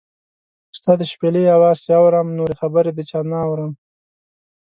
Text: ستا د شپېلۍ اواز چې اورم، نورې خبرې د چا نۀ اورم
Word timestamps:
ستا 0.77 0.91
د 0.99 1.01
شپېلۍ 1.11 1.45
اواز 1.55 1.77
چې 1.85 1.91
اورم، 2.01 2.27
نورې 2.37 2.55
خبرې 2.61 2.91
د 2.93 2.99
چا 3.09 3.19
نۀ 3.31 3.39
اورم 3.47 3.71